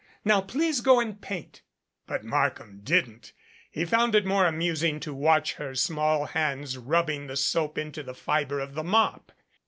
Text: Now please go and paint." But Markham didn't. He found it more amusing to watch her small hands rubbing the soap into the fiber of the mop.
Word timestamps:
Now 0.25 0.41
please 0.41 0.81
go 0.81 0.99
and 0.99 1.21
paint." 1.21 1.61
But 2.07 2.23
Markham 2.23 2.79
didn't. 2.83 3.33
He 3.69 3.85
found 3.85 4.15
it 4.15 4.25
more 4.25 4.47
amusing 4.47 4.99
to 5.01 5.13
watch 5.13 5.53
her 5.57 5.75
small 5.75 6.25
hands 6.25 6.75
rubbing 6.75 7.27
the 7.27 7.37
soap 7.37 7.77
into 7.77 8.01
the 8.01 8.15
fiber 8.15 8.59
of 8.59 8.73
the 8.73 8.83
mop. 8.83 9.31